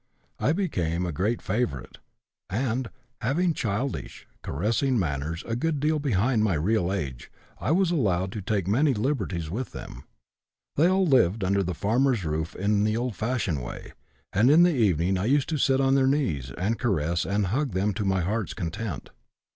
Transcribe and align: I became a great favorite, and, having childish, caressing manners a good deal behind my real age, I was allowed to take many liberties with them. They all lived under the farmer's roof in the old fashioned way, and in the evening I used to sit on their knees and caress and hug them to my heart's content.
I 0.39 0.51
became 0.51 1.05
a 1.05 1.11
great 1.11 1.43
favorite, 1.43 1.99
and, 2.49 2.89
having 3.21 3.53
childish, 3.53 4.27
caressing 4.41 4.97
manners 4.97 5.43
a 5.45 5.55
good 5.55 5.79
deal 5.79 5.99
behind 5.99 6.43
my 6.43 6.55
real 6.55 6.91
age, 6.91 7.31
I 7.59 7.69
was 7.69 7.91
allowed 7.91 8.31
to 8.31 8.41
take 8.41 8.67
many 8.67 8.95
liberties 8.95 9.51
with 9.51 9.73
them. 9.73 10.05
They 10.75 10.87
all 10.87 11.05
lived 11.05 11.43
under 11.43 11.61
the 11.61 11.75
farmer's 11.75 12.25
roof 12.25 12.55
in 12.55 12.83
the 12.83 12.97
old 12.97 13.15
fashioned 13.15 13.61
way, 13.63 13.93
and 14.33 14.49
in 14.49 14.63
the 14.63 14.73
evening 14.73 15.19
I 15.19 15.25
used 15.25 15.49
to 15.49 15.59
sit 15.59 15.79
on 15.79 15.93
their 15.93 16.07
knees 16.07 16.51
and 16.57 16.79
caress 16.79 17.23
and 17.23 17.45
hug 17.53 17.73
them 17.73 17.93
to 17.93 18.03
my 18.03 18.21
heart's 18.21 18.55
content. 18.55 19.11